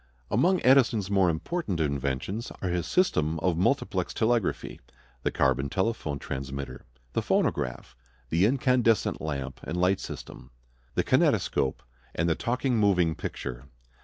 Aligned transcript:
Among 0.31 0.59
Edison's 0.63 1.11
more 1.11 1.29
important 1.29 1.79
inventions 1.79 2.51
are 2.59 2.69
his 2.69 2.87
system 2.87 3.37
of 3.41 3.55
multiplex 3.55 4.15
telegraphy; 4.15 4.81
the 5.21 5.29
carbon 5.29 5.69
telephone 5.69 6.17
transmitter; 6.17 6.85
the 7.13 7.21
phonograph; 7.21 7.95
the 8.29 8.47
incandescent 8.47 9.21
lamp 9.21 9.59
and 9.63 9.77
light 9.77 9.99
system; 9.99 10.49
the 10.95 11.03
kinetoscope; 11.03 11.83
and 12.15 12.27
the 12.27 12.33
talking 12.33 12.77
moving 12.79 13.13
picture. 13.13 13.65